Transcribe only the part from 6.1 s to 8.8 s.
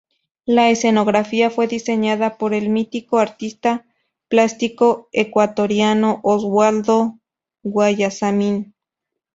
Oswaldo Guayasamín.